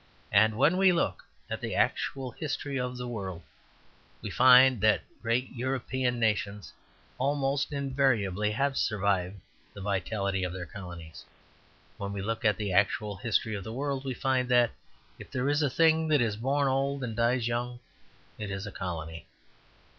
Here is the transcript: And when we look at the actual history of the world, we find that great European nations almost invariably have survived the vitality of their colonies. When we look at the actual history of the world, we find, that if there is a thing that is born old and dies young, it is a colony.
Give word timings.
And 0.31 0.57
when 0.57 0.77
we 0.77 0.91
look 0.91 1.23
at 1.47 1.61
the 1.61 1.75
actual 1.75 2.31
history 2.31 2.79
of 2.79 2.97
the 2.97 3.07
world, 3.07 3.43
we 4.23 4.31
find 4.31 4.81
that 4.81 5.03
great 5.21 5.51
European 5.53 6.19
nations 6.19 6.73
almost 7.19 7.71
invariably 7.71 8.49
have 8.49 8.77
survived 8.77 9.39
the 9.75 9.81
vitality 9.81 10.43
of 10.43 10.53
their 10.53 10.65
colonies. 10.65 11.23
When 11.99 12.13
we 12.13 12.23
look 12.23 12.43
at 12.43 12.57
the 12.57 12.73
actual 12.73 13.15
history 13.15 13.53
of 13.53 13.63
the 13.63 13.73
world, 13.73 14.03
we 14.03 14.15
find, 14.15 14.49
that 14.49 14.71
if 15.19 15.29
there 15.29 15.47
is 15.47 15.61
a 15.61 15.69
thing 15.69 16.07
that 16.07 16.19
is 16.19 16.35
born 16.35 16.67
old 16.67 17.03
and 17.03 17.15
dies 17.15 17.47
young, 17.47 17.79
it 18.39 18.49
is 18.49 18.65
a 18.65 18.71
colony. 18.71 19.27